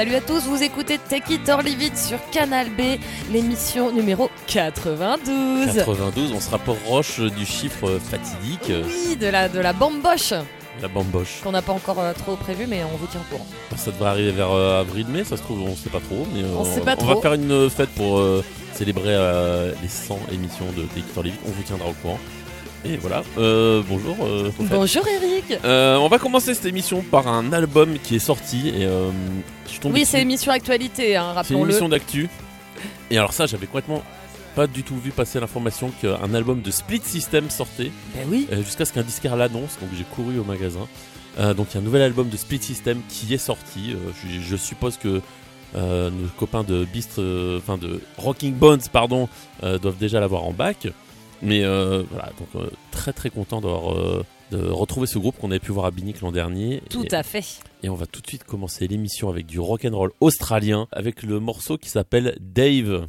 [0.00, 2.98] Salut à tous, vous écoutez Take It or Leave It sur Canal B,
[3.30, 5.74] l'émission numéro 92.
[5.74, 8.72] 92, on se rapproche du chiffre fatidique.
[8.86, 10.32] Oui, de la, de la bamboche.
[10.80, 11.42] La bamboche.
[11.42, 13.46] Qu'on n'a pas encore euh, trop prévu, mais on vous tient au courant.
[13.76, 16.26] Ça devrait arriver vers euh, avril-mai, ça se trouve, on sait pas trop.
[16.34, 17.16] Mais, On euh, sait pas on trop.
[17.16, 18.22] va faire une fête pour
[18.72, 19.18] célébrer
[19.82, 21.40] les 100 émissions de Take It or Leave It.
[21.46, 22.18] On vous tiendra au courant.
[22.84, 24.16] Et voilà, Euh, bonjour.
[24.22, 24.50] euh.
[24.58, 25.58] Bonjour Eric.
[25.64, 28.88] Euh, on va commencer cette émission par un album qui est sorti et
[29.70, 31.70] je tombé Oui, c'est émission actualité, hein, C'est une rappelons-le.
[31.70, 32.28] émission d'actu.
[33.10, 34.02] Et alors ça, j'avais complètement
[34.56, 38.48] pas du tout vu passer l'information qu'un album de Split System sortait Ben oui.
[38.64, 39.76] jusqu'à ce qu'un disquaire l'annonce.
[39.80, 40.88] Donc j'ai couru au magasin.
[41.38, 43.94] Donc il y a un nouvel album de Split System qui est sorti.
[44.26, 45.20] Je, je suppose que
[45.74, 47.20] nos copains de Beast,
[47.58, 49.28] enfin de Rocking Bones, pardon,
[49.62, 50.88] doivent déjà l'avoir en bac.
[51.42, 55.50] Mais euh, voilà, donc euh, très très content d'avoir euh, de retrouver ce groupe qu'on
[55.50, 56.82] avait pu voir à Binic l'an dernier.
[56.90, 57.44] Tout Et- à fait.
[57.82, 61.22] et on va tout de suite commencer l'émission avec du rock and roll australien avec
[61.22, 63.06] le morceau qui s'appelle Dave.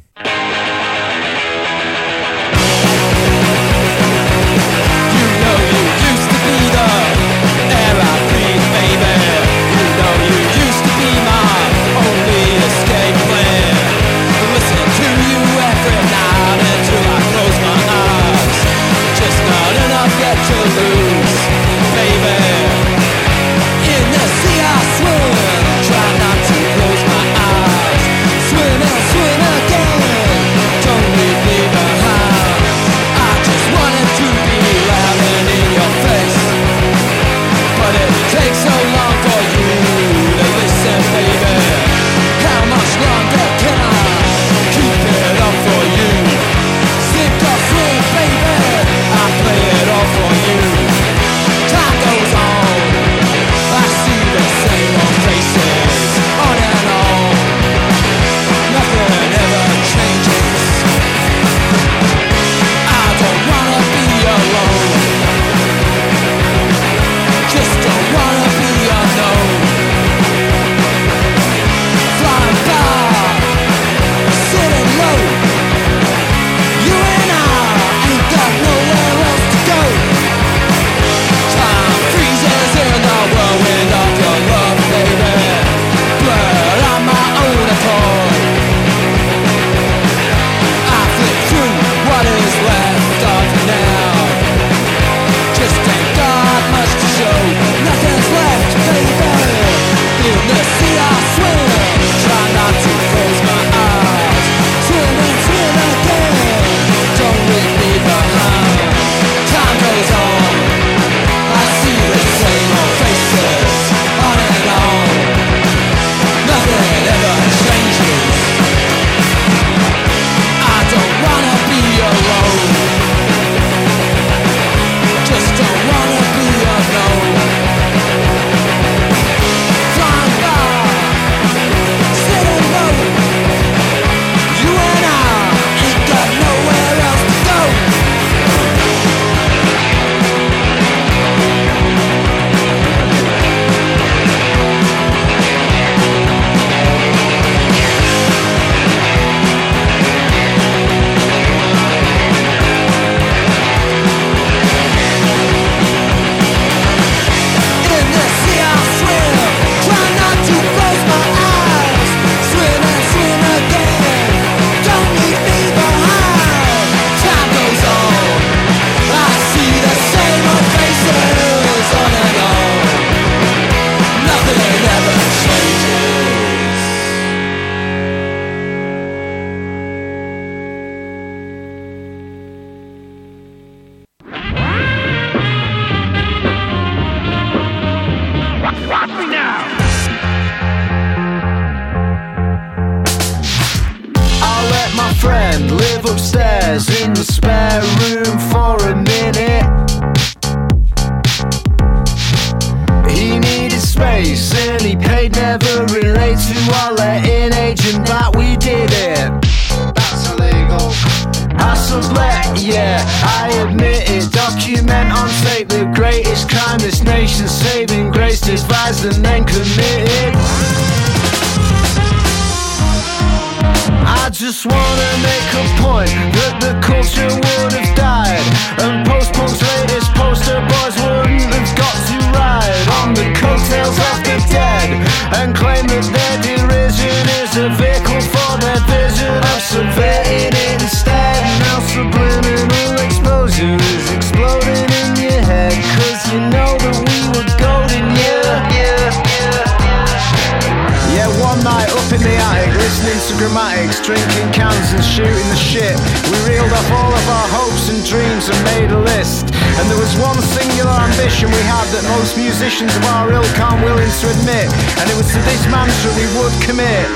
[253.92, 255.96] Drinks, drinking cans and shooting the shit.
[256.30, 259.50] We reeled off all of our hopes and dreams and made a list.
[259.78, 263.84] And there was one singular ambition we had that most musicians of our ilk aren't
[263.84, 264.68] willing to admit.
[265.00, 267.06] And it was to this mantra we would commit.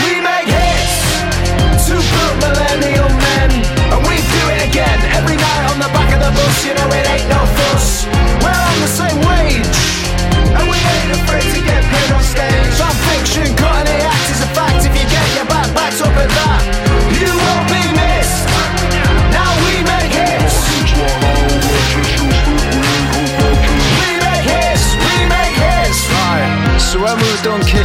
[0.00, 3.50] We make hits to put millennial men.
[3.92, 6.56] And we do it again every night on the back of the bus.
[6.64, 8.06] You know it ain't no fuss.
[8.40, 9.80] We're on the same wage.
[10.56, 12.77] And we ain't afraid to get paid on stage
[13.20, 13.87] action, caught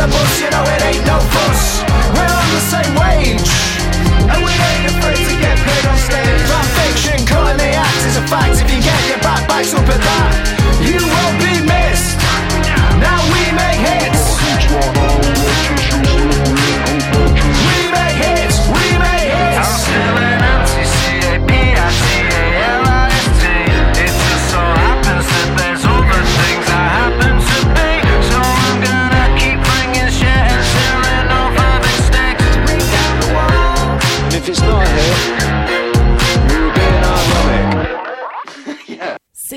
[0.00, 0.40] The bus.
[0.40, 1.84] You know it ain't no fuss.
[2.16, 3.52] We're on the same wage.
[4.32, 6.40] And we ain't afraid to get paid on stage.
[6.48, 8.56] Fan fiction, cutting the act is a fact.
[8.62, 10.32] If you get your back backs up at that,
[10.80, 11.79] you won't be missed.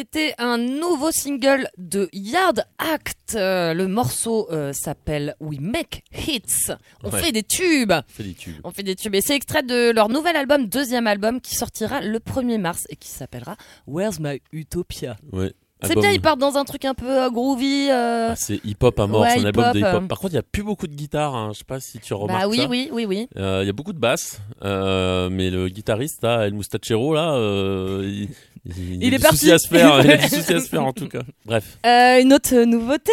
[0.04, 3.36] C'était un nouveau single de Yard Act.
[3.36, 6.74] Euh, le morceau euh, s'appelle We Make Hits.
[7.04, 7.22] On Ouais.
[7.22, 7.94] fait des tubes.
[8.10, 8.58] Fait des tubes.
[8.66, 9.16] On fait des tubes.
[9.16, 12.98] Et c'est extrait de leur nouvel album, deuxième album, qui sortira le 1er mars et
[12.98, 13.56] qui s'appellera
[13.88, 15.16] Where's My Utopia?
[15.32, 15.54] Ouais.
[15.88, 17.90] C'est bien, ils partent dans un truc un peu euh, groovy.
[17.90, 20.08] euh, Ah, c'est hip-hop à mort, Ouais, c'est un album de hip-hop, euh.
[20.08, 21.50] Par contre, il n'y a plus beaucoup de guitare, hein.
[21.54, 22.68] je sais pas si tu remarques Bah oui, ça.
[22.70, 23.28] oui, oui, oui.
[23.38, 27.34] Euh, Il y a beaucoup de basses, euh, mais le guitariste, là, El Mustachero, là,
[27.36, 28.30] euh, il,
[28.66, 29.52] il, Il a est du parti.
[29.52, 30.00] à se faire.
[30.04, 31.22] il a du souci à se faire, en tout cas.
[31.46, 31.78] Bref.
[31.86, 33.12] Une autre nouveauté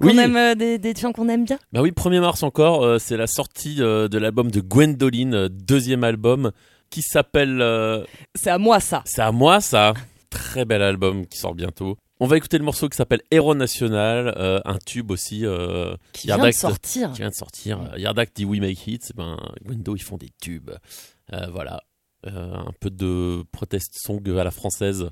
[0.00, 0.18] qu'on Oui.
[0.18, 1.58] aime, euh, des, des gens qu'on aime bien.
[1.72, 6.04] Bah oui, 1er mars encore, euh, c'est la sortie euh, de l'album de Gwendoline, deuxième
[6.04, 6.50] album,
[6.90, 7.64] qui s'appelle
[8.34, 9.02] C'est à moi ça.
[9.06, 9.94] C'est à moi, ça.
[10.30, 11.96] Très bel album qui sort bientôt.
[12.20, 16.26] On va écouter le morceau qui s'appelle Héros National, euh, un tube aussi euh, Qui
[16.26, 17.12] vient de sortir.
[17.12, 17.80] qui vient de sortir.
[17.80, 20.70] Euh, Yardak dit We Make Hits, ben, Gwendo ils font des tubes.
[21.32, 21.82] Euh, voilà,
[22.26, 25.10] Euh, un peu de protest song à la française.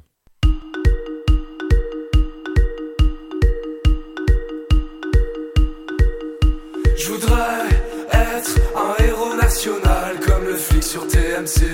[6.99, 7.69] Je voudrais
[8.13, 11.67] être un héros national comme le flic sur TMC.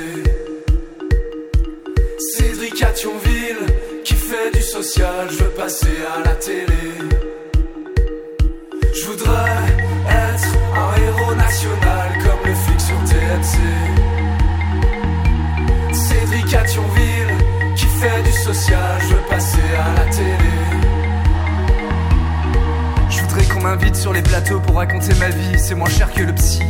[2.37, 2.85] Cédric qui
[4.83, 6.67] je veux passer à la télé.
[8.95, 9.29] Je voudrais
[10.09, 13.59] être un héros national comme le flic sur TMC.
[15.95, 17.35] Cédric à Thionville
[17.77, 20.53] qui fait du social, je veux passer à la télé.
[23.09, 26.23] Je voudrais qu'on m'invite sur les plateaux pour raconter ma vie, c'est moins cher que
[26.23, 26.65] le psy.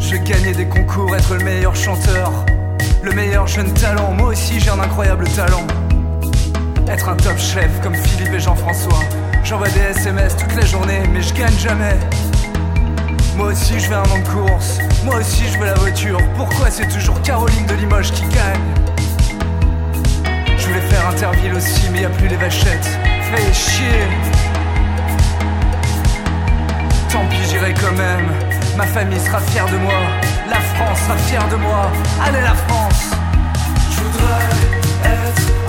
[0.00, 2.44] Je vais gagner des concours, être le meilleur chanteur,
[3.02, 4.12] le meilleur jeune talent.
[4.12, 5.66] Moi aussi j'ai un incroyable talent.
[6.88, 9.00] Être un top chef comme Philippe et Jean-François.
[9.44, 11.96] J'envoie des SMS toute la journée, mais je gagne jamais.
[13.36, 16.20] Moi aussi je veux un nom de course, moi aussi je veux la voiture.
[16.36, 18.60] Pourquoi c'est toujours Caroline de Limoges qui gagne?
[20.58, 22.98] Je voulais faire Interville aussi, mais y a plus les vachettes.
[23.32, 24.08] Fait chier.
[27.10, 28.28] Tant pis, j'irai quand même.
[28.76, 30.29] Ma famille sera fière de moi.
[30.50, 31.92] La France sera fière de moi.
[32.20, 33.10] Allez, la France!
[33.92, 34.48] Je voudrais
[35.04, 35.59] être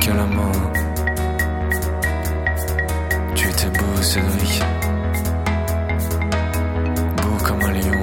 [0.00, 0.72] que la mort.
[3.34, 4.62] Tu étais beau, Cédric.
[7.16, 7.99] Beau comme un lion.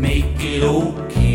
[0.00, 1.29] make it okay.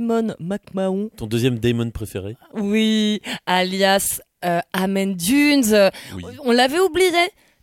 [0.00, 1.10] Damon McMahon.
[1.16, 5.90] Ton deuxième Damon préféré Oui, alias euh, Amen Dunes.
[6.16, 6.22] Oui.
[6.44, 7.10] On l'avait oublié.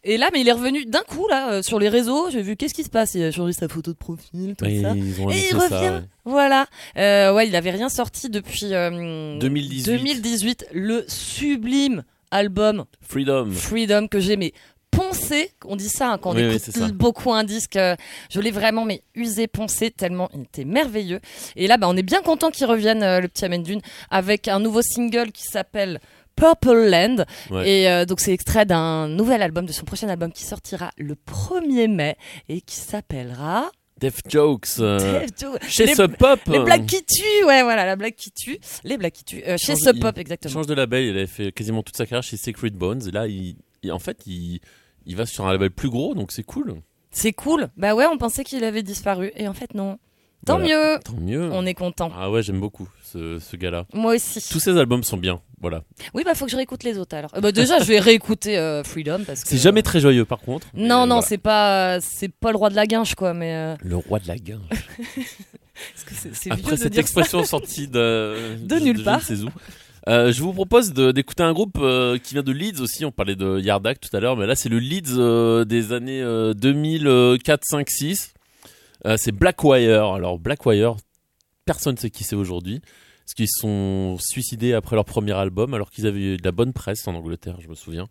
[0.05, 2.29] Et là, mais il est revenu d'un coup là euh, sur les réseaux.
[2.29, 3.15] J'ai vu qu'est-ce qui se passe?
[3.15, 4.95] Il a changé sa photo de profil, tout Oui, ça.
[4.95, 5.67] Et il revient.
[5.69, 5.93] ça.
[5.95, 6.01] ouais.
[6.23, 6.67] Voilà.
[6.97, 9.85] Euh, ouais, il avait rien sorti depuis euh, 2018.
[9.91, 13.49] 2018, Le sublime album Freedom.
[13.51, 14.53] Freedom que j'ai mais
[14.91, 15.51] poncé.
[15.65, 17.75] On dit ça hein, quand on Oui, écoute beaucoup un disque.
[17.75, 17.95] euh,
[18.29, 21.19] je l'ai vraiment mais usé, poncé tellement il était merveilleux.
[21.55, 24.47] Et là, bah, on est bien content qu'il revienne euh, le petit Amen Dune avec
[24.47, 25.99] un nouveau single qui s'appelle
[26.35, 27.25] Purple Land.
[27.51, 27.69] Ouais.
[27.69, 31.15] Et euh, donc c'est extrait d'un nouvel album, de son prochain album qui sortira le
[31.15, 32.15] 1er mai
[32.47, 34.79] et qui s'appellera Def Jokes.
[34.79, 35.25] euh,
[35.67, 36.39] chez les, Sub Pop.
[36.47, 39.57] les blagues qui tuent, ouais voilà, la blague qui tue, les blagues qui tuent, euh,
[39.57, 40.53] chez Sub il- Pop Il exactement.
[40.53, 41.03] change de label.
[41.03, 43.01] Il avait fait quasiment toute sa carrière chez Sacred Bones.
[43.07, 44.59] Et là, il, il- en fait, il,
[45.05, 46.75] il va sur un label plus gros, donc c'est cool.
[47.11, 47.69] C'est cool.
[47.77, 49.97] Bah ouais, on pensait qu'il avait disparu et en fait non.
[50.45, 50.93] Tant Voilà.
[50.95, 50.99] mieux.
[51.03, 51.49] Tant mieux.
[51.51, 52.11] On est content.
[52.15, 53.85] Ah ouais, j'aime beaucoup ce, ce gars-là.
[53.93, 54.39] Moi aussi.
[54.49, 55.41] Tous ses albums sont bien.
[55.59, 55.83] Voilà.
[56.13, 57.31] Oui, bah faut que je réécoute les autres alors.
[57.35, 59.49] Euh, bah, déjà, je vais réécouter euh, Freedom parce que.
[59.49, 60.67] C'est jamais très joyeux, par contre.
[60.73, 61.21] Non, non, voilà.
[61.23, 63.53] c'est pas, c'est pas le roi de la guinche quoi, mais.
[63.53, 64.61] euh, Le roi de la guinche.
[65.09, 69.03] parce que c'est, Après vieux de cette dire expression sortie de, De je- nulle je
[69.03, 69.17] part.
[69.19, 69.49] ne sais où.
[70.09, 73.05] Euh, je vous propose d'écouter un groupe euh, qui vient de Leeds aussi.
[73.05, 76.21] On parlait de Yardak tout à l'heure, mais là c'est le Leeds euh, des années
[76.21, 78.33] euh, 2004, 5, 6.
[79.05, 80.05] Euh, c'est Blackwire.
[80.05, 80.95] Alors Blackwire,
[81.65, 82.81] personne ne sait qui c'est aujourd'hui.
[83.25, 86.51] Parce qu'ils se sont suicidés après leur premier album, alors qu'ils avaient eu de la
[86.51, 88.07] bonne presse en Angleterre, je me souviens.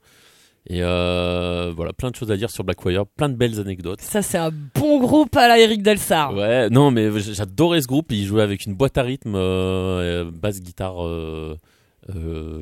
[0.71, 4.01] Et euh, voilà, plein de choses à dire sur Blackwire, plein de belles anecdotes.
[4.01, 6.35] Ça, c'est un bon groupe à la Eric Delsar.
[6.35, 8.13] Ouais, non, mais j'adorais ce groupe.
[8.13, 11.57] Ils jouaient avec une boîte à rythme, euh, basse, guitare, euh,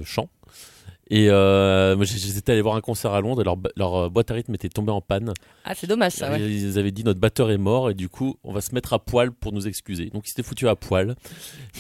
[0.04, 0.28] chant.
[1.08, 4.34] Et euh, j'étais allé voir un concert à Londres et leur, leur euh, boîte à
[4.34, 5.32] rythme était tombée en panne.
[5.64, 6.40] Ah, c'est dommage ça, ouais.
[6.40, 8.98] Ils avaient dit notre batteur est mort et du coup on va se mettre à
[8.98, 10.06] poil pour nous excuser.
[10.06, 11.14] Donc ils s'étaient foutus à poil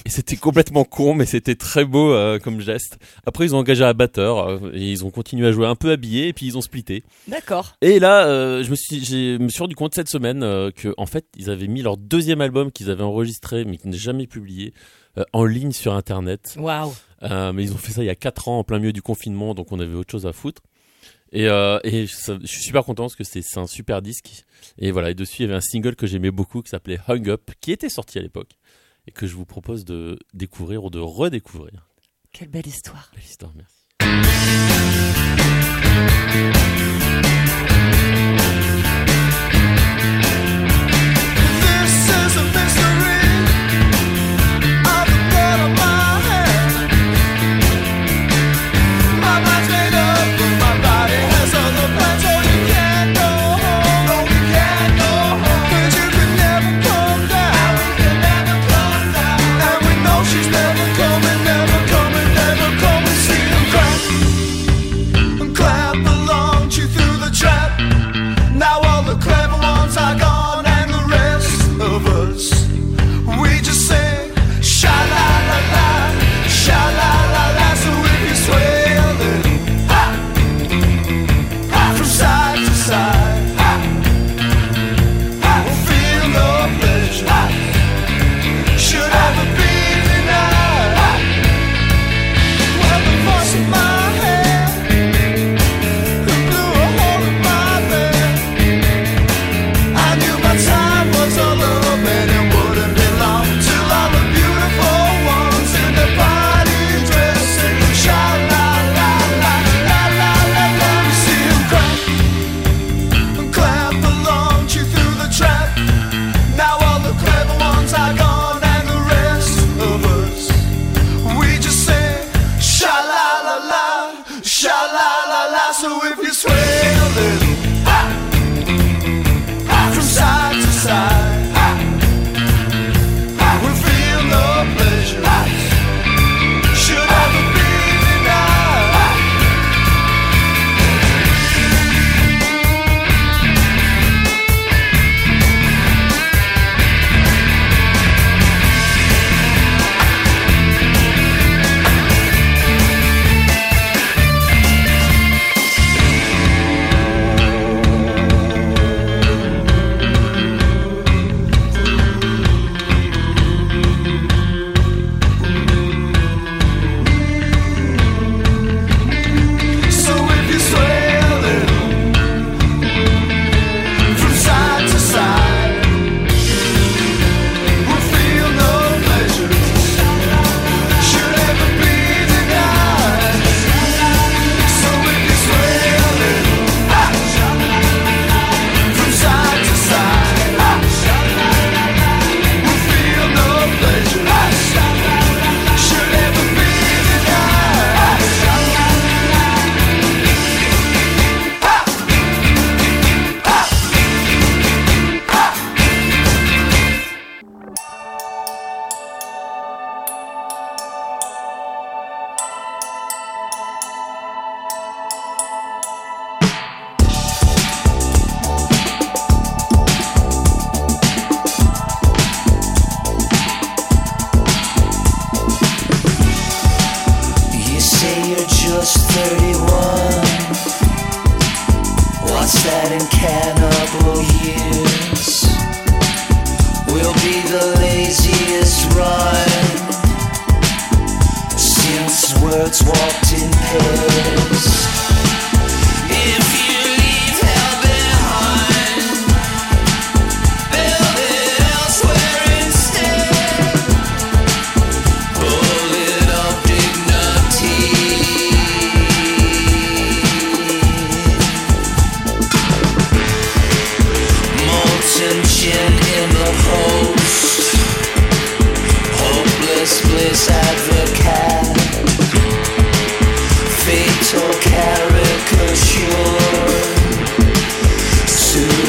[0.04, 2.98] et c'était complètement con mais c'était très beau euh, comme geste.
[3.26, 5.90] Après ils ont engagé un batteur euh, et ils ont continué à jouer un peu
[5.90, 7.02] habillés et puis ils ont splitté.
[7.26, 7.74] D'accord.
[7.82, 10.94] Et là, euh, je me suis, j'ai- me suis rendu compte cette semaine euh, que
[10.98, 14.28] en fait, ils avaient mis leur deuxième album qu'ils avaient enregistré mais qui n'est jamais
[14.28, 14.78] publié euh,
[15.32, 16.56] en ligne sur Internet.
[16.58, 16.92] Waouh.
[17.22, 19.02] Euh, mais ils ont fait ça il y a 4 ans en plein milieu du
[19.02, 20.62] confinement, donc on avait autre chose à foutre.
[21.32, 24.44] Et, euh, et ça- je suis super content parce que c'est c'est un super disque.
[24.78, 27.28] Et voilà, et dessus il y avait un single que j'aimais beaucoup qui s'appelait Hung
[27.30, 28.52] Up, qui était sorti à l'époque
[29.08, 31.88] et que je vous propose de découvrir ou de redécouvrir.
[32.32, 33.10] Quelle belle histoire.
[33.14, 33.74] Belle histoire, merci.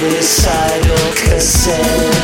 [0.09, 2.16] Suicidal cassette.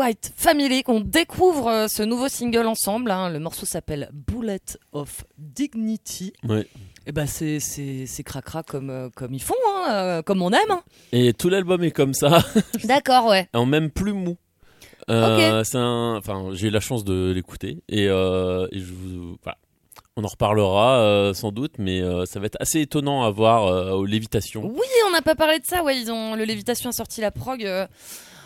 [0.00, 3.10] White Family qu'on découvre euh, ce nouveau single ensemble.
[3.10, 3.28] hein.
[3.28, 4.58] Le morceau s'appelle Bullet
[4.92, 6.32] of Dignity.
[6.48, 6.66] Ouais.
[7.06, 10.50] Et ben c'est c'est c'est cracra comme euh, comme ils font, hein, euh, comme on
[10.52, 10.70] aime.
[10.70, 10.82] hein.
[11.12, 12.42] Et tout l'album est comme ça,
[12.84, 13.48] D'accord, ouais.
[13.52, 14.36] en même plus mou.
[15.10, 19.58] Euh, un- enfin, j'ai eu la chance de l'écouter et, euh, et je vous, voilà.
[20.16, 23.66] on en reparlera euh, sans doute, mais euh, ça va être assez étonnant à voir
[23.66, 24.62] euh, aux lévitations.
[24.64, 25.82] Oui, on n'a pas parlé de ça.
[25.82, 27.66] Ouais, ils ont le Lévitation a sorti la prog.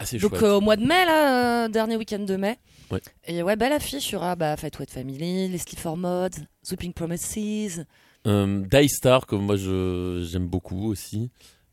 [0.05, 2.59] Assez donc euh, au mois de mai là, euh, dernier week-end de mai.
[2.91, 3.01] Ouais.
[3.27, 4.09] Et ouais, belle affiche.
[4.11, 7.85] Il y aura bah, Fat White Family, Leslie for Mods, The Pink Promises.
[8.27, 11.31] Euh, Die Star, que moi j'aime beaucoup aussi.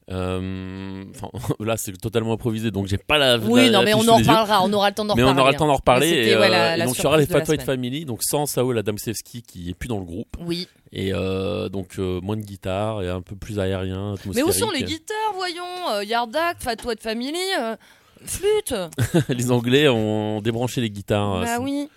[0.09, 1.03] Euh,
[1.59, 3.37] là, c'est totalement improvisé, donc j'ai pas la.
[3.37, 4.61] Oui, la- non, mais on en reparlera.
[4.63, 5.39] On aura le temps d'en Mais reparler.
[5.39, 6.09] on aura le temps d'en reparler.
[6.11, 7.61] Mais Et, c'était, ouais, la- et la donc, il y aura les la Fat White.
[7.61, 10.35] Family, donc sans Saul Adamczewski qui est plus dans le groupe.
[10.41, 10.67] Oui.
[10.91, 14.15] Et euh, donc, euh, moins de guitare et un peu plus aérien.
[14.33, 17.37] Mais où sont les guitares, voyons Yardak, Fat White Family,
[18.25, 18.73] flûte.
[19.29, 21.41] Les Anglais ont débranché les guitares.
[21.41, 21.89] bah C'est- oui.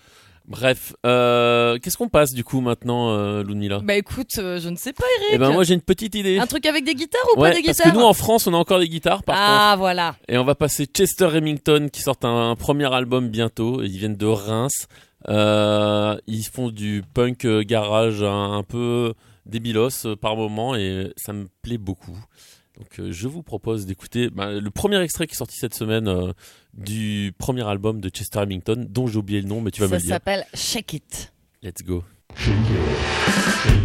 [0.47, 4.77] Bref, euh, qu'est-ce qu'on passe du coup maintenant, euh, Lunila Bah écoute, euh, je ne
[4.77, 5.31] sais pas, Eric.
[5.33, 6.39] Eh ben moi j'ai une petite idée.
[6.39, 7.93] Un truc avec des guitares ou Ouais, pas des parce guitares?
[7.95, 9.49] que nous en France on a encore des guitares par contre.
[9.49, 10.17] Ah voilà.
[10.29, 13.83] Et on va passer Chester Remington qui sort un, un premier album bientôt.
[13.83, 14.87] Ils viennent de Reims.
[15.31, 19.15] Euh, ils font du punk euh, garage un, un peu
[19.47, 22.19] débilos euh, par moment et ça me plaît beaucoup.
[22.79, 26.09] Donc euh, je vous propose d'écouter bah, le premier extrait qui est sorti cette semaine
[26.09, 26.33] euh,
[26.73, 29.91] du premier album de Chester Remington dont j'ai oublié le nom mais tu vas me
[29.93, 30.11] Ça le dire.
[30.15, 31.33] s'appelle Shake It.
[31.63, 32.03] Let's go.
[32.37, 33.84] Shake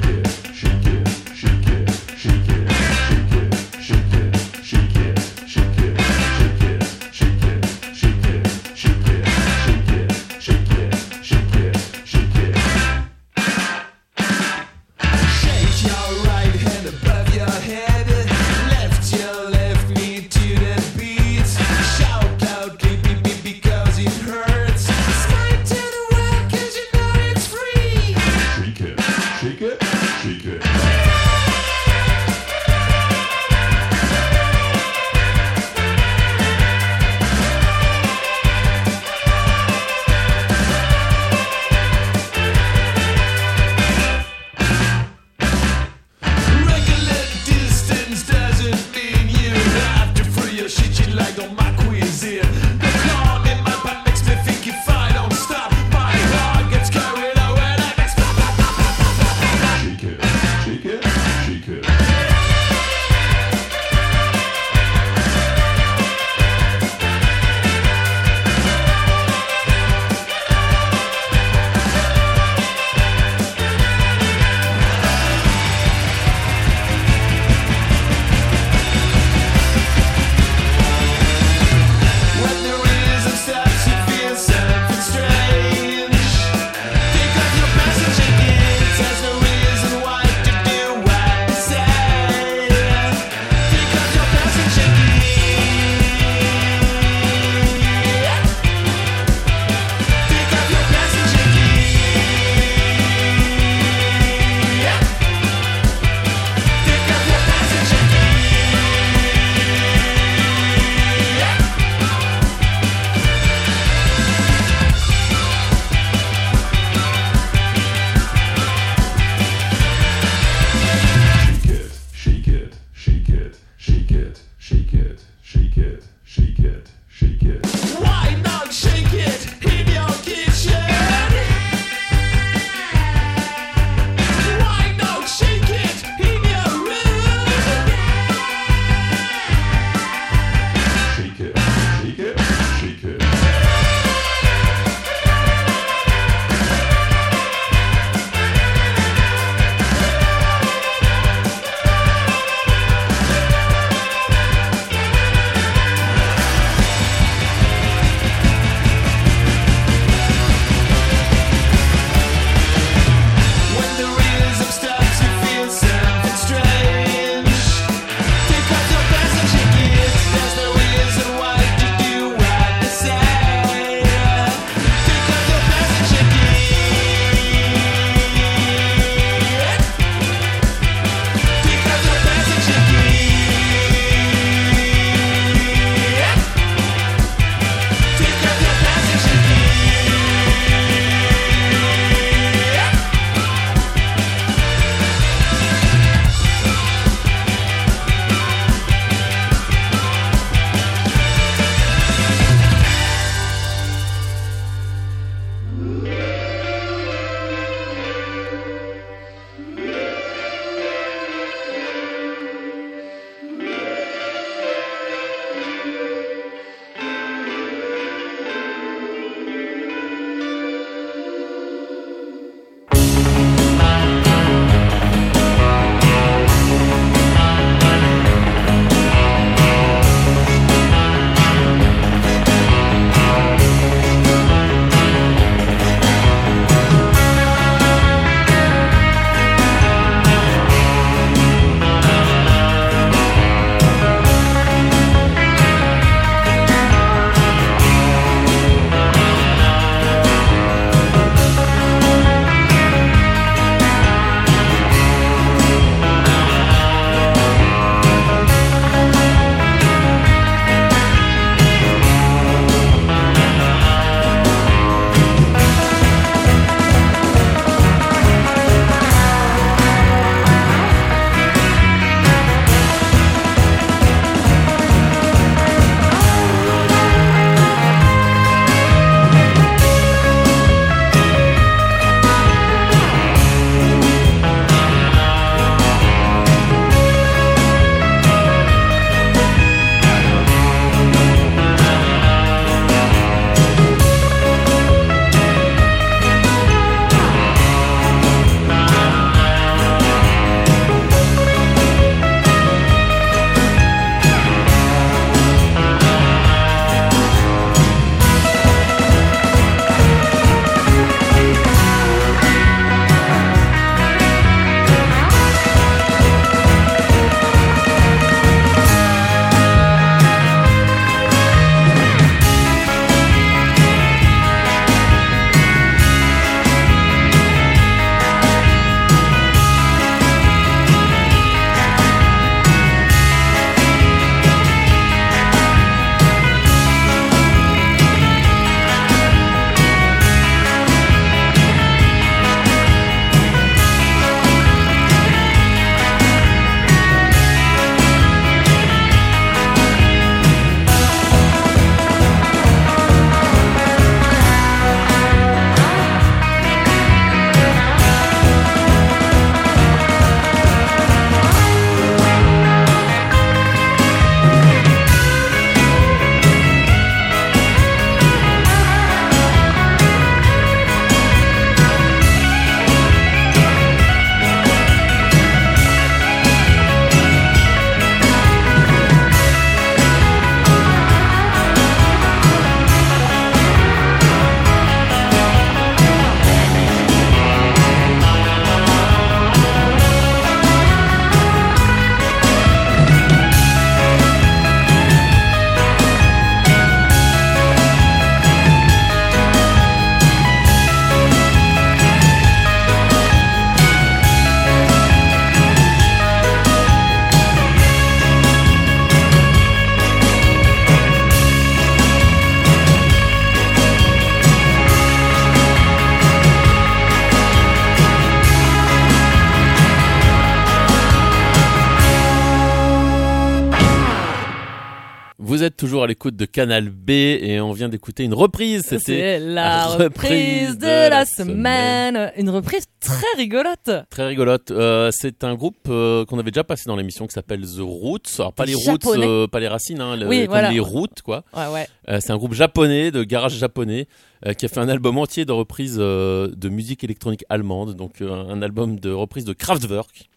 [426.20, 428.82] l'écoute de Canal B et on vient d'écouter une reprise.
[428.86, 432.34] C'était la reprise de la semaine.
[432.36, 433.90] Une reprise très rigolote.
[434.10, 434.70] Très rigolote.
[434.72, 438.38] Euh, c'est un groupe euh, qu'on avait déjà passé dans l'émission qui s'appelle The Roots.
[438.40, 440.72] Alors pas les roots, euh, pas les racines, hein, le- Oui, comme voilà.
[440.72, 441.46] les routes quoi.
[441.56, 442.20] Ouais, ouais.
[442.20, 444.10] C'est un groupe japonais de garage japonais
[444.58, 447.96] qui a fait un album entier de reprises de musique électronique allemande.
[447.96, 450.28] Donc un album de reprise de Kraftwerk.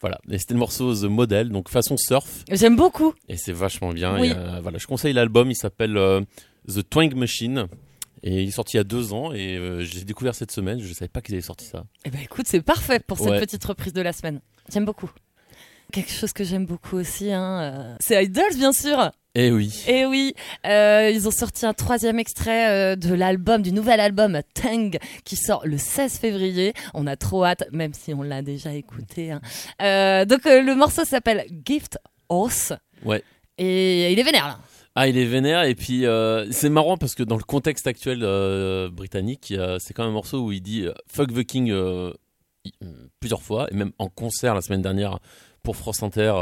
[0.00, 3.12] Voilà, et c'était le morceau The Model, donc façon surf, J'aime beaucoup.
[3.28, 4.18] et c'est vachement bien.
[4.18, 4.28] Oui.
[4.28, 6.22] Et, euh, voilà, je conseille l'album, il s'appelle euh,
[6.68, 7.66] The Twang Machine,
[8.22, 10.80] et il est sorti il y a deux ans, et euh, j'ai découvert cette semaine,
[10.80, 11.84] je savais pas qu'ils avaient sorti ça.
[12.06, 13.40] Eh ben écoute, c'est parfait pour cette Ouais.
[13.40, 14.40] petite reprise de la semaine.
[14.72, 15.10] J'aime beaucoup.
[15.92, 19.10] Quelque chose que j'aime beaucoup aussi, hein, c'est Idols bien sûr.
[19.36, 19.84] Eh oui.
[19.86, 20.34] Et oui,
[20.66, 25.36] euh, ils ont sorti un troisième extrait euh, de l'album, du nouvel album Tang, qui
[25.36, 26.72] sort le 16 février.
[26.94, 29.30] On a trop hâte, même si on l'a déjà écouté.
[29.30, 29.40] hein.
[29.82, 32.72] Euh, donc le morceau s'appelle Gift Horse.
[33.04, 33.22] Ouais.
[33.56, 34.58] Et il est vénère là.
[34.96, 36.04] Ah, il est vénère, et puis
[36.50, 38.18] c'est marrant parce que dans le contexte actuel
[38.90, 41.72] britannique, c'est quand même un morceau où il dit Fuck the King
[43.20, 45.20] plusieurs fois, et même en concert la semaine dernière
[45.62, 46.32] pour France Inter,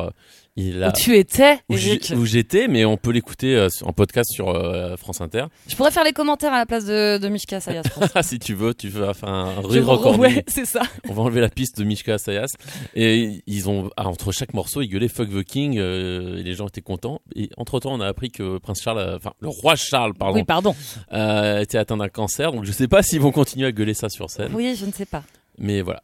[0.60, 0.88] il a.
[0.88, 2.12] Où tu étais, Où j'ai- Eric.
[2.16, 5.44] où j'étais, mais on peut l'écouter euh, en podcast sur euh, France Inter.
[5.68, 7.82] Je pourrais faire les commentaires à la place de, de Mishka Sayas.
[8.22, 10.20] si tu veux, tu veux faire un re-recording.
[10.20, 10.82] Ouais, c'est ça.
[11.08, 12.48] On va enlever la piste de Mishka Sayas.
[12.94, 15.78] Et ils ont, ah, entre chaque morceau, ils gueulaient Fuck the King.
[15.78, 17.20] euh, et les gens étaient contents.
[17.36, 20.44] Et entre temps, on a appris que Prince Charles, enfin, le roi Charles, pardon, Oui,
[20.44, 20.74] pardon.
[21.12, 22.52] était atteint d'un cancer.
[22.52, 24.50] Donc je sais pas s'ils vont continuer à gueuler ça sur scène.
[24.54, 25.22] Oui, je ne sais pas.
[25.58, 26.02] Mais voilà.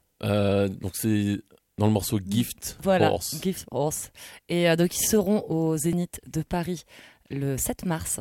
[0.68, 1.40] Donc c'est
[1.78, 3.36] dans le morceau Gift Voilà, Horse.
[3.42, 4.10] Gift Horse.
[4.48, 6.84] Et euh, donc ils seront au Zénith de Paris
[7.30, 8.20] le 7 mars.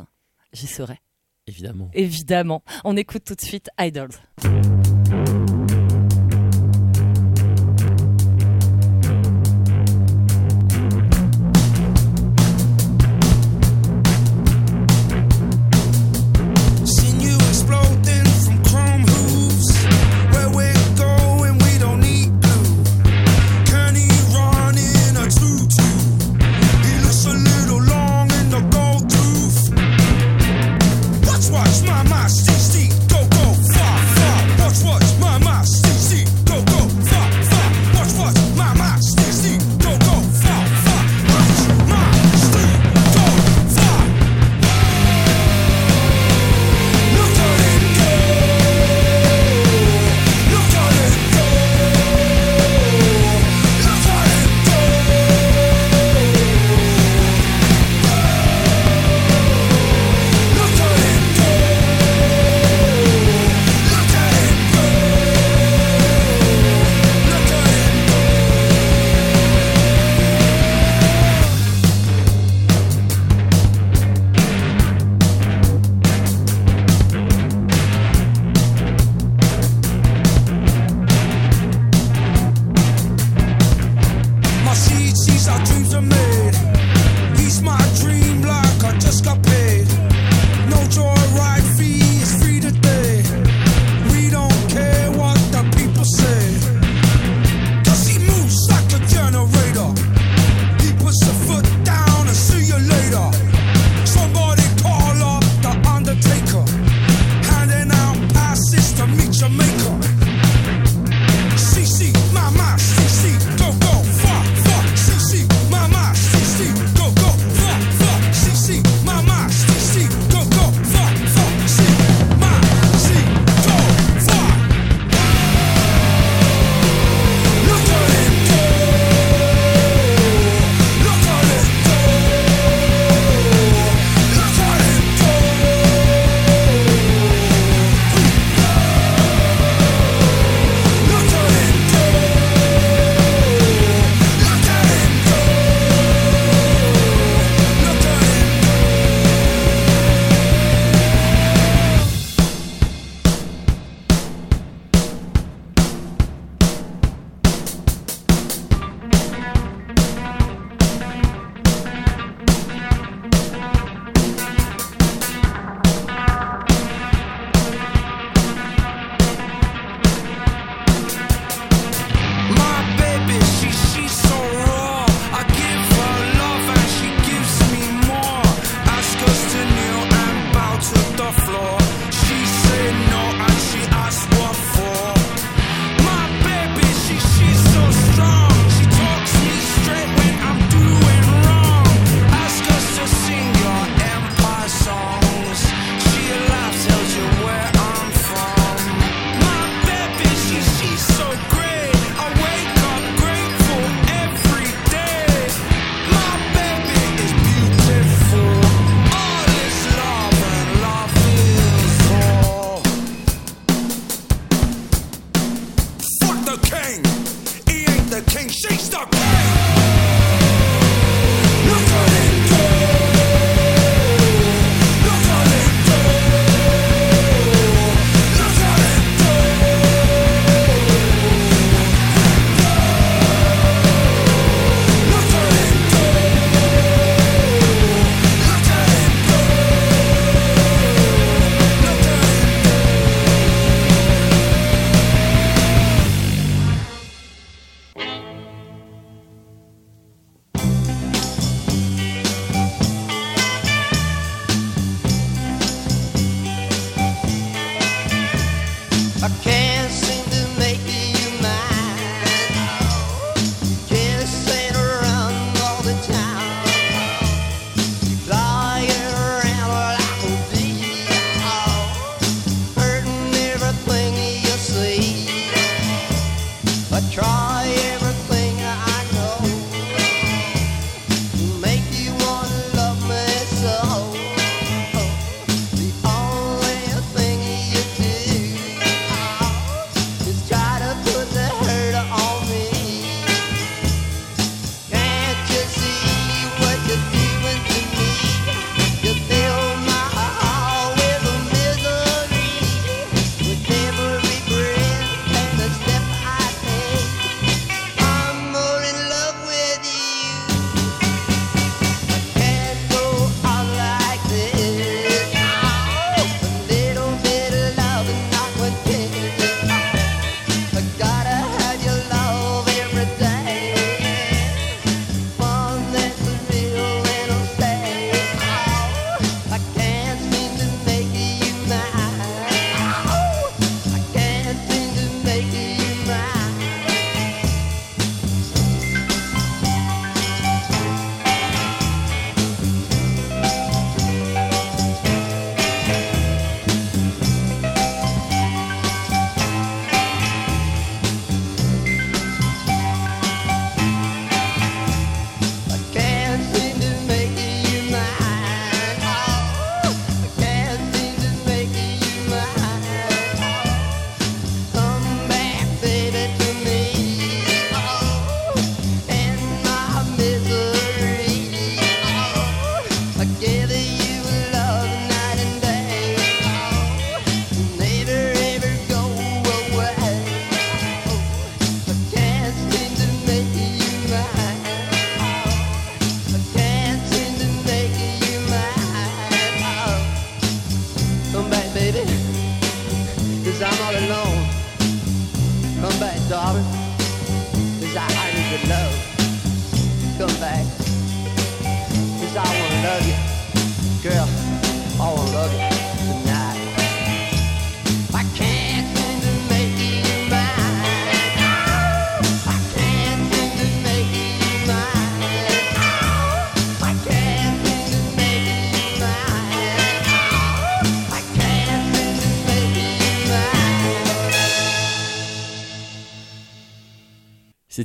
[0.53, 0.99] J'y serai,
[1.47, 1.89] Évidemment.
[1.93, 2.63] évidemment.
[2.83, 4.11] On écoute tout de suite Idols.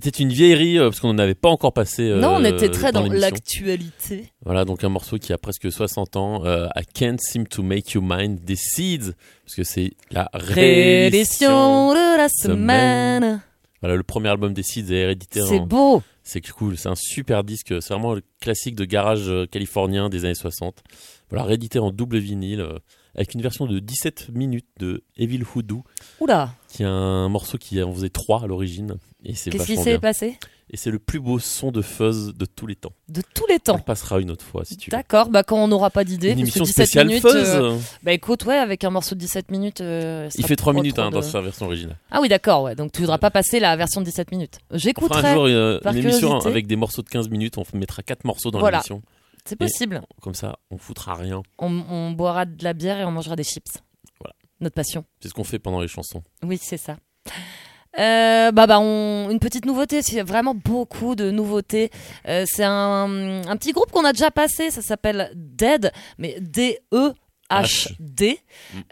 [0.09, 2.09] C'était une vieillerie euh, parce qu'on n'avait pas encore passé.
[2.09, 3.21] euh, non, on était très dans, l'émission.
[3.21, 4.33] l'actualité.
[4.43, 6.47] Voilà, donc un morceau qui a presque 60 ans.
[6.47, 9.13] euh, I Can't Seem to Make You Mind des Seeds,
[9.45, 11.91] parce que c'est la réédition.
[11.91, 13.23] Réédition de la semaine.
[13.23, 13.41] semaine.
[13.83, 15.67] Voilà, le premier album des Seeds est réédité C'est en.
[15.67, 16.03] beau.
[16.23, 17.75] C'est cool, c'est un super disque.
[17.81, 20.83] C'est vraiment le classique de garage euh, californien des années 60.
[21.29, 22.79] Voilà, réédité en double vinyle, euh,
[23.15, 25.85] avec une version de 17 minutes de Evil Hoodoo,
[26.21, 28.97] Oula, qui est un morceau qui en faisait 3 à l'origine.
[29.25, 30.39] Qu'est-ce qui s'est passé?
[30.71, 32.93] Et c'est le plus beau son de fuzz de tous les temps.
[33.09, 33.77] De tous les On temps.
[33.79, 34.97] le passera une autre fois si tu veux.
[34.99, 36.33] D'accord, bah quand on n'aura pas d'idée.
[36.33, 37.35] Une émission 17 spéciale minutes, fuzz.
[37.35, 39.81] euh, Bah écoute, ouais, avec un morceau de 17 minutes.
[39.81, 41.97] euh, Il fait 3 prend minutes hein, de- dans sa version originale.
[42.11, 42.75] Ah oui, d'accord, ouais.
[42.75, 44.59] Donc tu voudras pas passer la version de 17 minutes.
[44.71, 45.33] On fera un J'écouterai.
[45.35, 47.57] jour euh, une émission avec des morceaux de 15 minutes.
[47.57, 48.77] On mettra 4 morceaux dans Voilà.
[48.79, 49.01] l'émission.
[49.47, 50.03] C'est possible.
[50.21, 51.41] Comme ça, on foutra rien.
[51.59, 53.79] On, on boira de la bière et on mangera des chips.
[54.21, 54.35] Voilà.
[54.61, 55.07] Notre passion.
[55.23, 56.23] C'est ce qu'on fait pendant les chansons.
[56.43, 56.99] Oui, c'est ça.
[57.99, 59.28] Euh, bah bah on...
[59.30, 61.90] une petite nouveauté, c'est vraiment beaucoup de nouveautés.
[62.28, 66.78] Euh, c'est un, un petit groupe qu'on a déjà passé, ça s'appelle Dead, mais D
[66.92, 67.12] E
[67.51, 68.38] H D.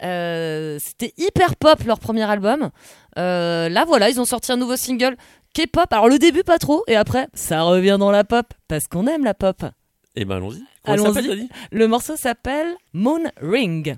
[0.02, 2.70] Euh, C'était hyper pop leur premier album.
[3.18, 5.16] Euh, là voilà, ils ont sorti un nouveau single
[5.54, 5.92] K-pop.
[5.92, 9.24] Alors le début pas trop, et après ça revient dans la pop parce qu'on aime
[9.24, 9.64] la pop.
[10.16, 10.36] Et ben
[10.84, 11.48] allons-y.
[11.70, 13.96] Le morceau s'appelle Moon Ring.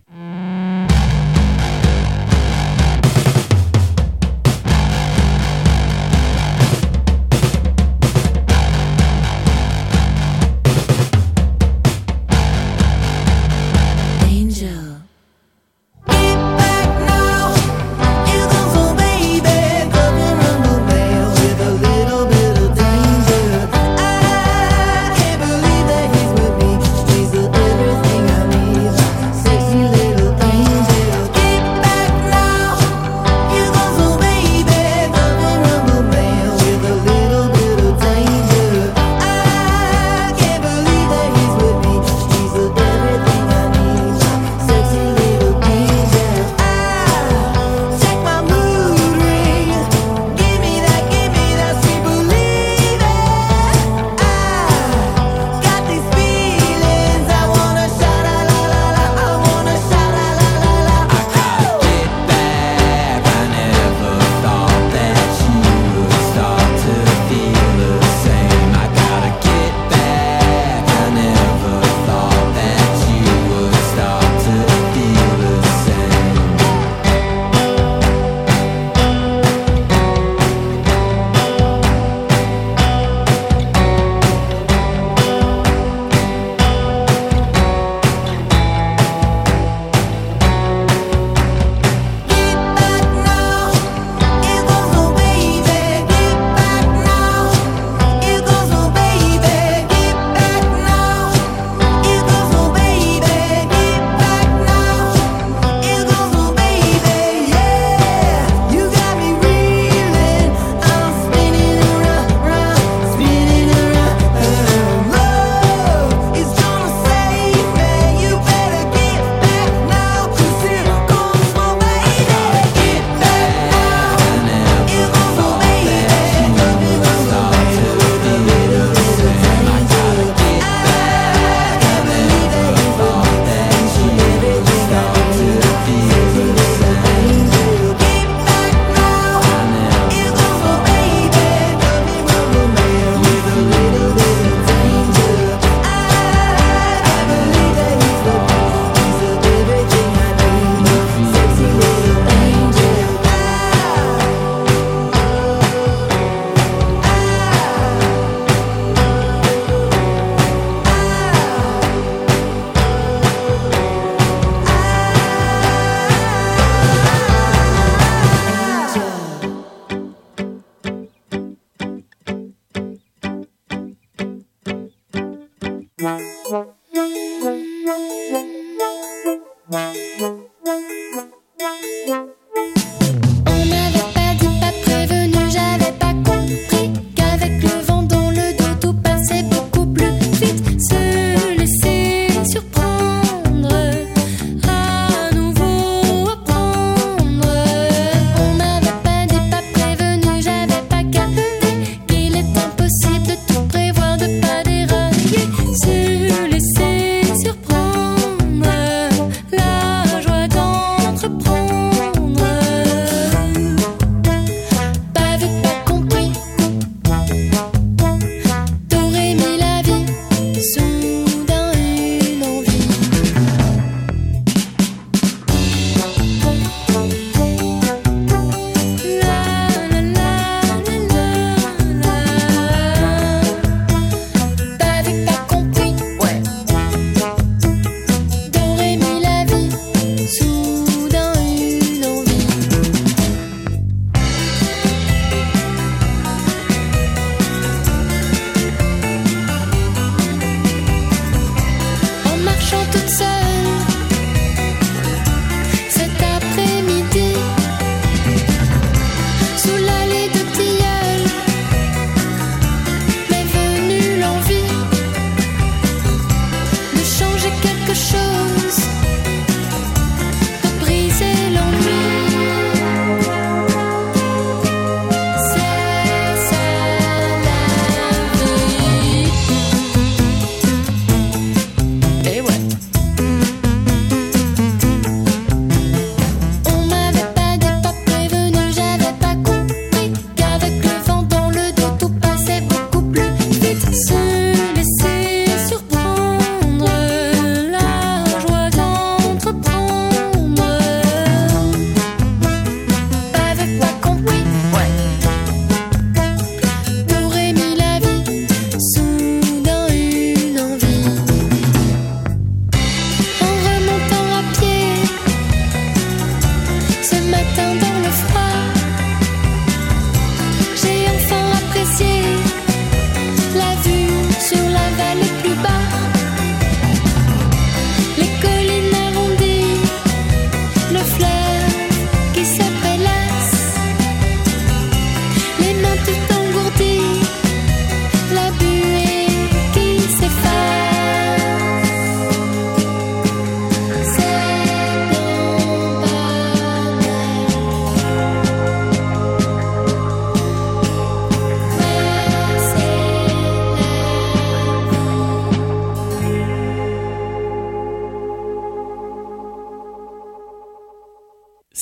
[317.59, 317.97] 想等。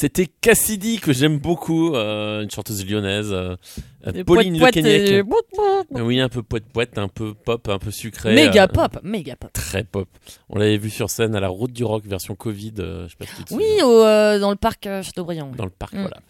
[0.07, 3.57] C'était Cassidy que j'aime beaucoup, euh, une chanteuse lyonnaise, euh,
[4.25, 5.37] Pauline Le poète, bout.
[5.97, 8.33] Euh, Oui, un peu poète poète, un peu pop, un peu sucré.
[8.33, 9.53] Méga euh, pop, méga pop.
[9.53, 10.09] Très pop.
[10.49, 12.75] On l'avait vu sur scène à la Route du Rock version Covid.
[12.77, 15.51] je sais pas si tu te Oui, au, dans le parc Chateaubriand.
[15.57, 16.01] dans le parc, Mm.
[16.03, 16.21] voilà.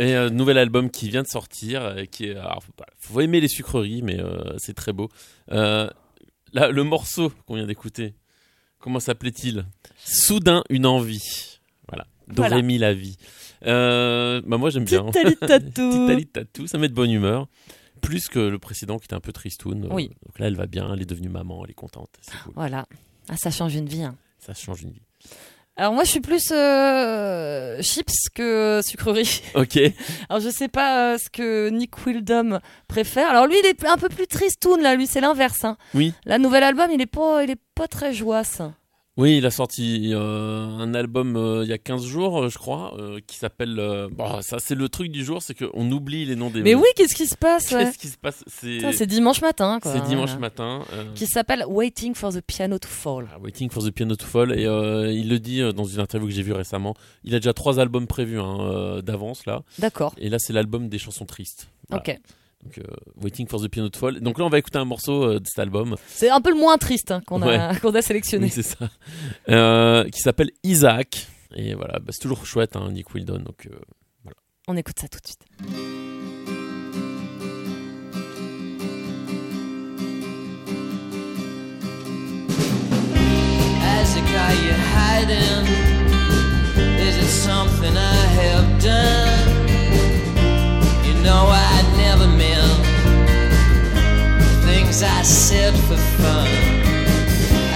[0.00, 3.20] Et euh, nouvel album qui vient de sortir, euh, qui est, alors, faut, pas- faut
[3.20, 5.08] aimer les sucreries, mais euh, c'est très beau.
[5.52, 5.88] Euh,
[6.52, 8.14] là, le morceau qu'on vient d'écouter,
[8.80, 9.64] comment s'appelait-il?
[10.04, 11.51] Soudain une envie.
[12.36, 12.48] Voilà.
[12.48, 12.48] Voilà.
[12.62, 13.16] Dorémy la vie.
[13.66, 15.04] Euh, bah moi j'aime bien.
[15.10, 16.66] Titali tatou.
[16.66, 17.46] Ça met de bonne humeur.
[18.00, 19.86] Plus que le précédent qui était un peu tristoun.
[19.92, 20.08] Oui.
[20.26, 22.10] Donc là elle va bien, elle est devenue maman, elle est contente.
[22.44, 22.52] Cool.
[22.56, 22.86] Voilà.
[23.28, 24.02] Ah, ça change une vie.
[24.02, 24.16] hein.
[24.38, 25.02] Ça change une vie.
[25.76, 29.40] Alors moi, je suis plus euh, chips que sucrerie.
[29.54, 29.78] Ok.
[30.28, 32.58] Alors je sais pas euh, ce que Nick Wildom
[32.88, 33.30] préfère.
[33.30, 34.94] Alors lui, il est un peu plus tristoun là.
[34.96, 35.64] Lui, c'est l'inverse.
[35.64, 35.76] Hein.
[35.94, 36.12] Oui.
[36.26, 38.60] La nouvel album, il est pas, il est pas très joasse.
[39.18, 42.56] Oui, il a sorti euh, un album euh, il y a 15 jours, euh, je
[42.56, 42.96] crois,
[43.26, 43.76] qui s'appelle.
[44.10, 46.62] bon, ça, c'est le truc du jour, c'est qu'on oublie les noms des.
[46.62, 47.84] Mais oui, qu'est-ce qui se passe ouais?
[47.84, 48.42] Qu'est-ce qui se passe?
[48.46, 49.80] C'est dimanche matin.
[49.82, 49.92] quoi.
[49.92, 50.40] c'est dimanche Voilà.
[50.40, 50.84] matin.
[51.14, 53.28] Qui s'appelle Waiting for the Piano to Fall.
[53.34, 54.58] ah, Waiting for the Piano to Fall.
[54.58, 54.62] Et
[55.14, 56.94] il le dit dans une interview que j'ai vue récemment.
[57.24, 59.62] Il a déjà trois albums prévus hein, d'avance, là.
[59.78, 60.14] D'accord.
[60.16, 61.68] Et là, c'est l'album des chansons tristes.
[61.90, 62.02] Voilà.
[62.02, 62.18] Ok.
[62.62, 62.82] Donc, euh,
[63.20, 64.20] Waiting for the Piano to Fall.
[64.20, 65.96] Donc là, on va écouter un morceau euh, de cet album.
[66.06, 68.46] C'est un peu le moins triste hein, qu'on a, sélectionné.
[68.46, 68.88] Oui, c'est ça.
[69.48, 71.26] Euh, qui s'appelle Isaac.
[71.54, 73.40] Et voilà, bah, c'est toujours chouette, hein, Nick Wildon.
[73.40, 73.66] Donc.
[73.70, 74.30] euh,
[74.68, 75.44] On écoute ça tout de suite.
[83.84, 85.66] Hezekiah, you hiding?
[87.06, 89.41] Is it something I have done?
[91.22, 92.82] Know I never meant
[94.40, 96.48] the things I said for fun.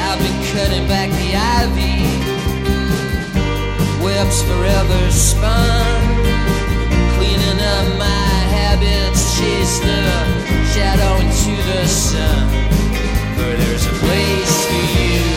[0.03, 2.03] I've been cutting back the ivy,
[4.05, 5.87] webs forever spun,
[7.15, 10.03] cleaning up my habits, chase the
[10.75, 12.49] shadow into the sun.
[13.37, 15.36] For there's a place for you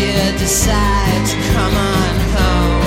[0.00, 2.84] you decide to come on home,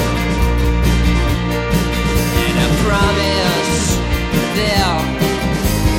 [2.45, 3.82] and I promise
[4.57, 5.05] there'll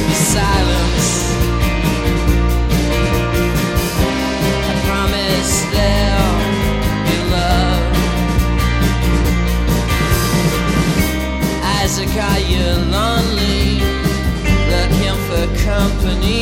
[0.09, 1.09] be silence.
[4.71, 6.39] I promise there'll
[7.07, 7.85] be love.
[11.81, 13.65] Isaac, are you lonely?
[14.73, 16.40] Looking for company?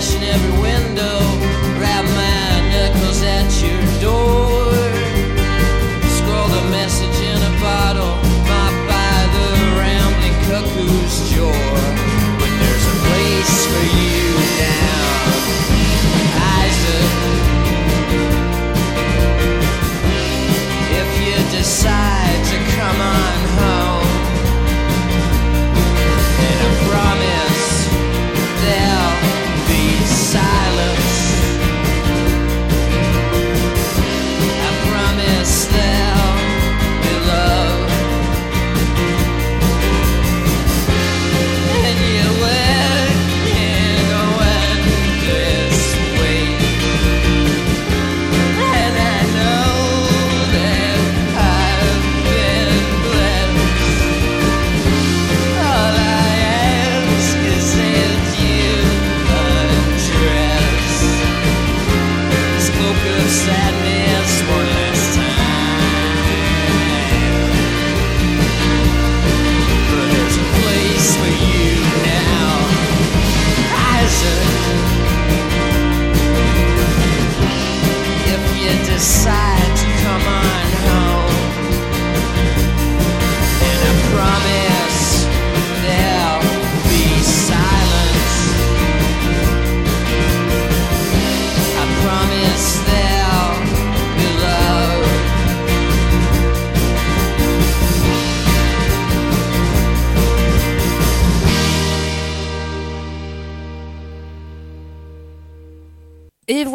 [0.00, 1.37] smash in every window.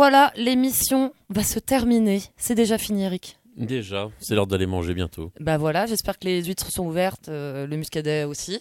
[0.04, 2.24] Voilà, l'émission va se terminer.
[2.36, 3.38] C'est déjà fini, Eric.
[3.56, 5.32] Déjà, c'est l'heure d'aller manger bientôt.
[5.40, 8.60] Bah voilà, j'espère que les huîtres sont ouvertes, euh, le muscadet aussi.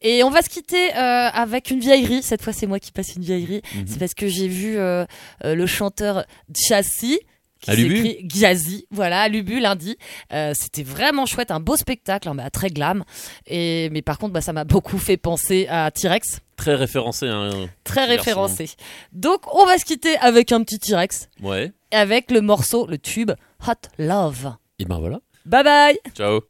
[0.00, 2.22] Et on va se quitter euh, avec une vieillerie.
[2.22, 3.62] Cette fois, c'est moi qui passe une vieillerie.
[3.74, 3.84] Mhm.
[3.88, 5.04] C'est parce que j'ai vu euh,
[5.44, 6.24] euh, le chanteur
[6.54, 7.18] Chassis
[7.60, 9.96] qui À Lubu s'écrit Ghazi, voilà, à Lubu lundi.
[10.32, 13.04] Euh, C'était vraiment chouette, un beau spectacle, hein, bah, très glam.
[13.46, 17.26] Et mais par contre, bah, ça m'a beaucoup fait penser à T-Rex, Très référencé.
[17.28, 17.50] Hein.
[17.84, 18.16] très Garçon.
[18.16, 18.70] référencé.
[19.12, 21.72] Donc on va se quitter avec un petit T-Rex, Ouais.
[21.90, 23.32] avec le morceau, le tube
[23.66, 24.54] Hot Love.
[24.78, 25.20] Et ben voilà.
[25.44, 25.98] Bye bye.
[26.14, 26.40] Ciao.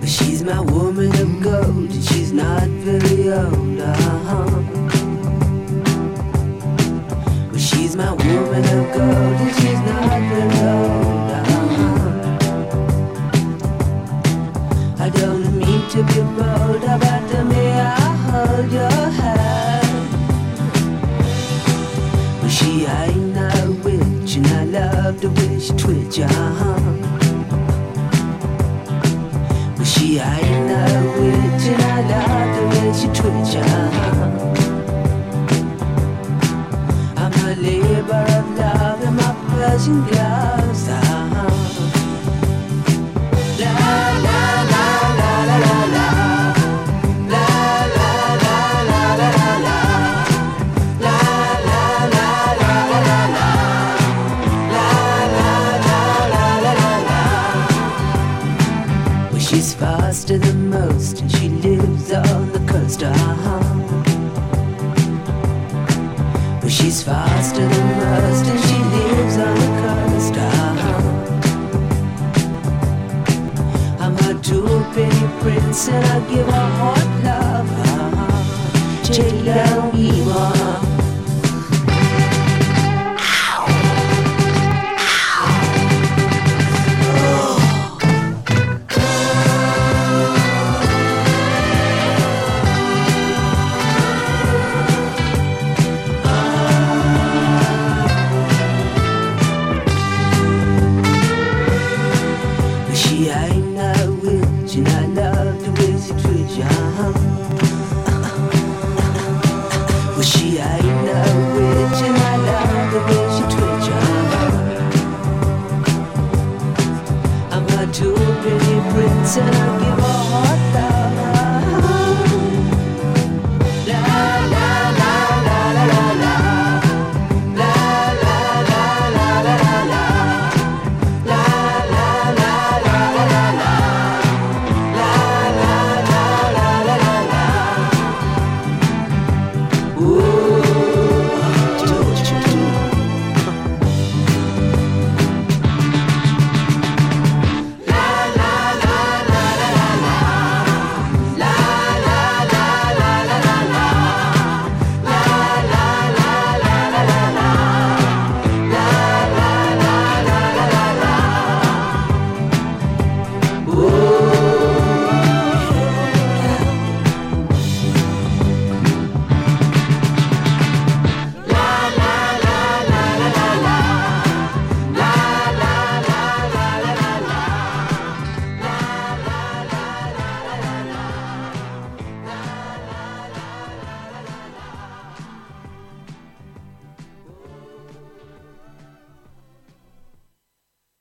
[0.00, 2.11] But she's my woman of gold, and she's
[2.42, 3.80] not very old.
[3.80, 4.62] Uh-huh.
[7.50, 11.30] But she's my woman of gold, and she's not very old.
[11.38, 12.08] Uh-huh.
[15.04, 20.08] I don't mean to be bold, but to me I hold your hand.
[22.40, 22.70] But she
[23.00, 23.50] ain't no
[23.84, 26.18] witch, and I love way she twitch.
[26.20, 26.80] Uh-huh.
[29.76, 31.21] But she ain't no
[32.92, 34.54] love the way she twitch uh-huh.
[37.16, 40.61] I'm a labor of love in my Persian gloves
[75.82, 77.70] prince, and I give her hot love.
[77.70, 79.02] Uh-huh.
[79.04, 80.42] Take down Eva.
[80.54, 80.81] But